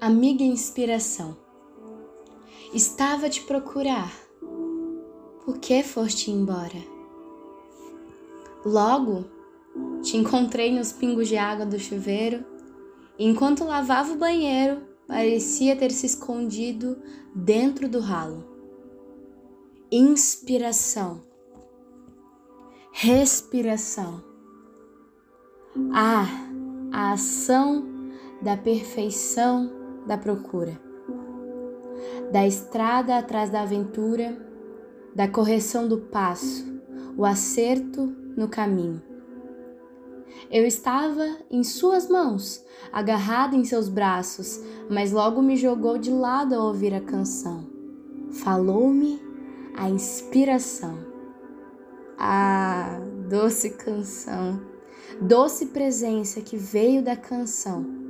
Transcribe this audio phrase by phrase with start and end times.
[0.00, 1.36] Amiga inspiração,
[2.72, 4.14] estava a te procurar.
[5.44, 6.84] Por que foste embora?
[8.64, 9.24] Logo,
[10.00, 12.44] te encontrei nos pingos de água do chuveiro,
[13.18, 16.96] e enquanto lavava o banheiro, parecia ter se escondido
[17.34, 18.44] dentro do ralo.
[19.90, 21.24] Inspiração,
[22.92, 24.22] respiração.
[25.92, 26.28] Ah,
[26.92, 27.84] a ação
[28.40, 29.77] da perfeição
[30.08, 30.80] da procura,
[32.32, 34.36] da estrada atrás da aventura,
[35.14, 36.64] da correção do passo,
[37.16, 39.02] o acerto no caminho.
[40.50, 46.54] Eu estava em suas mãos, agarrada em seus braços, mas logo me jogou de lado
[46.54, 47.68] ao ouvir a canção.
[48.32, 49.20] Falou-me
[49.76, 50.96] a inspiração.
[52.18, 54.60] Ah, doce canção,
[55.20, 58.07] doce presença que veio da canção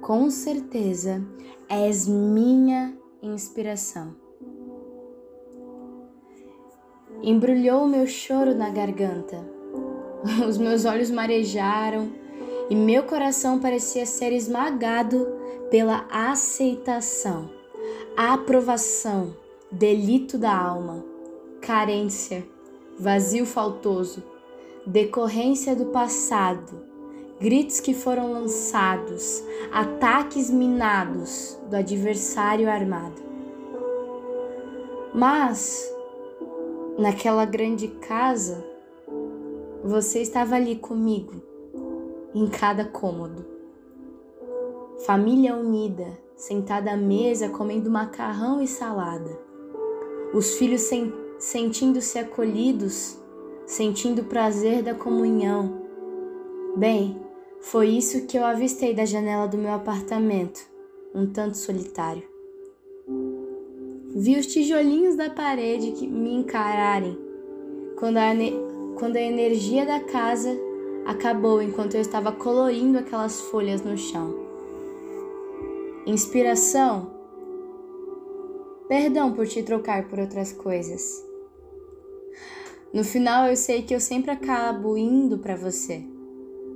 [0.00, 1.22] com certeza
[1.68, 4.14] és minha inspiração.
[7.22, 9.38] Embrulhou meu choro na garganta,
[10.48, 12.10] os meus olhos marejaram
[12.70, 15.26] e meu coração parecia ser esmagado
[15.70, 17.50] pela aceitação,
[18.16, 19.36] aprovação,
[19.70, 21.04] delito da alma,
[21.60, 22.46] carência,
[22.98, 24.22] vazio faltoso,
[24.86, 26.89] decorrência do passado
[27.40, 33.22] gritos que foram lançados, ataques minados do adversário armado.
[35.14, 35.90] Mas,
[36.98, 38.62] naquela grande casa,
[39.82, 41.32] você estava ali comigo,
[42.34, 43.46] em cada cômodo.
[45.06, 49.40] Família unida, sentada à mesa comendo macarrão e salada.
[50.34, 53.18] Os filhos sen sentindo-se acolhidos,
[53.64, 55.80] sentindo o prazer da comunhão.
[56.76, 57.18] Bem,
[57.60, 60.60] foi isso que eu avistei da janela do meu apartamento,
[61.14, 62.22] um tanto solitário.
[64.16, 67.16] Vi os tijolinhos da parede que me encararem
[67.96, 68.30] quando a,
[68.98, 70.58] quando a energia da casa
[71.04, 74.34] acabou enquanto eu estava colorindo aquelas folhas no chão.
[76.06, 77.10] Inspiração?
[78.88, 81.24] Perdão por te trocar por outras coisas.
[82.92, 86.04] No final eu sei que eu sempre acabo indo para você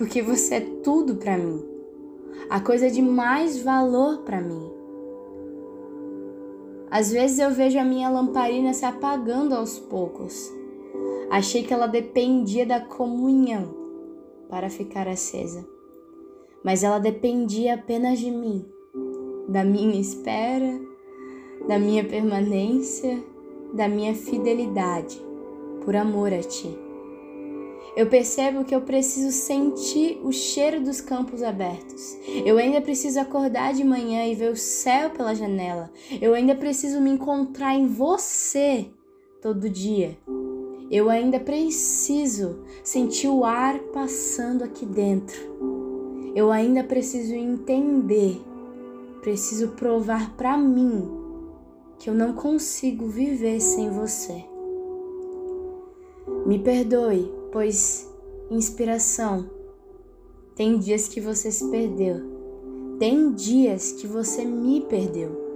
[0.00, 1.62] porque você é tudo para mim,
[2.48, 4.72] a coisa de mais valor para mim.
[6.90, 10.50] Às vezes eu vejo a minha lamparina se apagando aos poucos.
[11.30, 13.74] Achei que ela dependia da comunhão
[14.48, 15.68] para ficar acesa,
[16.64, 18.64] mas ela dependia apenas de mim,
[19.46, 20.80] da minha espera,
[21.68, 23.22] da minha permanência,
[23.74, 25.20] da minha fidelidade
[25.84, 26.89] por amor a ti.
[27.96, 32.16] Eu percebo que eu preciso sentir o cheiro dos campos abertos.
[32.44, 35.90] Eu ainda preciso acordar de manhã e ver o céu pela janela.
[36.20, 38.86] Eu ainda preciso me encontrar em você
[39.42, 40.16] todo dia.
[40.90, 45.38] Eu ainda preciso sentir o ar passando aqui dentro.
[46.34, 48.40] Eu ainda preciso entender,
[49.20, 51.10] preciso provar para mim
[51.98, 54.44] que eu não consigo viver sem você.
[56.46, 58.08] Me perdoe pois
[58.50, 59.48] inspiração.
[60.54, 62.96] Tem dias que você se perdeu.
[62.98, 65.48] Tem dias que você me perdeu.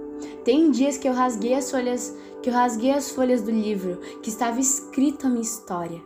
[0.43, 4.29] Tem dias que eu rasguei as folhas, que eu rasguei as folhas do livro que
[4.29, 6.01] estava escrito a minha história.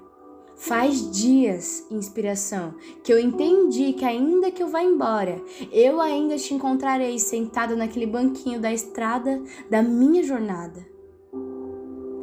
[0.55, 6.53] Faz dias, inspiração, que eu entendi que ainda que eu vá embora, eu ainda te
[6.53, 10.85] encontrarei sentado naquele banquinho da estrada da minha jornada,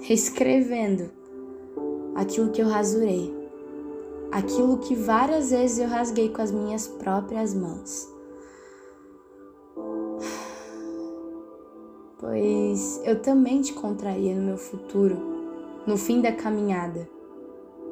[0.03, 1.11] reescrevendo
[2.15, 3.46] aquilo que eu rasurei
[4.31, 8.09] aquilo que várias vezes eu rasguei com as minhas próprias mãos.
[12.19, 15.17] Pois eu também te contraria no meu futuro,
[15.87, 17.09] no fim da caminhada.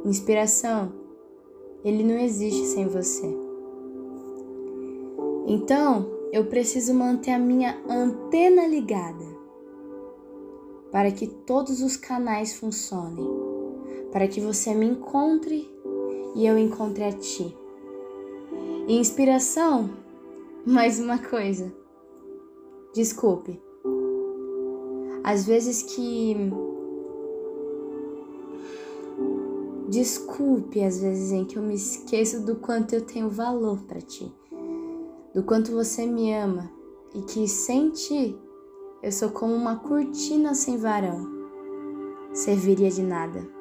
[0.05, 0.93] Inspiração,
[1.85, 3.27] ele não existe sem você.
[5.47, 9.25] Então, eu preciso manter a minha antena ligada
[10.91, 13.29] para que todos os canais funcionem,
[14.11, 15.74] para que você me encontre
[16.35, 17.57] e eu encontrei a ti.
[18.87, 19.91] E inspiração,
[20.67, 21.73] mais uma coisa.
[22.93, 23.61] Desculpe.
[25.23, 26.37] Às vezes que.
[29.89, 34.33] Desculpe às vezes em que eu me esqueço do quanto eu tenho valor para ti,
[35.33, 36.69] do quanto você me ama
[37.15, 38.37] e que sem ti
[39.03, 41.29] eu sou como uma cortina sem varão,
[42.33, 43.54] serviria de nada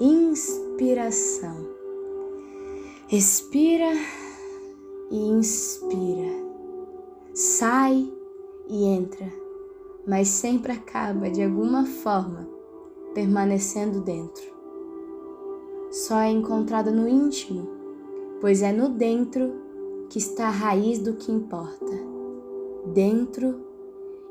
[0.00, 1.68] inspiração.
[3.06, 3.92] Respira
[5.10, 6.44] e inspira.
[7.32, 8.12] sai
[8.68, 9.30] e entra,
[10.06, 12.48] mas sempre acaba de alguma forma
[13.14, 14.44] permanecendo dentro.
[15.90, 17.68] Só é encontrada no íntimo,
[18.40, 19.52] pois é no dentro
[20.10, 21.92] que está a raiz do que importa.
[22.86, 23.64] Dentro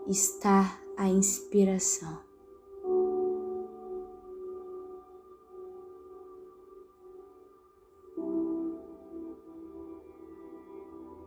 [0.07, 2.32] está a inspiração.